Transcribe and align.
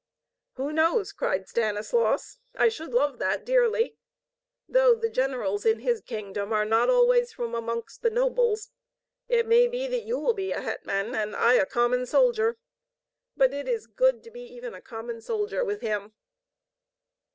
"Who 0.53 0.73
knows!" 0.73 1.11
cried 1.13 1.47
Stanislaus. 1.47 2.39
"I 2.55 2.69
should 2.69 2.91
love 2.91 3.19
that 3.19 3.45
dearly. 3.45 3.97
Though 4.67 4.95
the 4.95 5.11
generals 5.11 5.63
in 5.63 5.81
His 5.81 6.01
kingdom 6.01 6.51
are 6.51 6.65
not 6.65 6.89
always 6.89 7.31
from 7.31 7.53
amongst 7.53 8.01
the 8.01 8.09
nobles. 8.09 8.71
It 9.29 9.45
may 9.45 9.67
be 9.67 9.85
that 9.85 10.01
you 10.05 10.17
will 10.17 10.33
be 10.33 10.49
hetman, 10.49 11.13
and 11.13 11.35
I 11.35 11.53
a 11.53 11.67
common 11.67 12.07
soldier. 12.07 12.57
But 13.37 13.53
it 13.53 13.67
is 13.67 13.85
good 13.85 14.23
to 14.23 14.31
be 14.31 14.41
even 14.41 14.73
a 14.73 14.81
common 14.81 15.21
soldier 15.21 15.63
with 15.63 15.81
Him." 15.81 16.13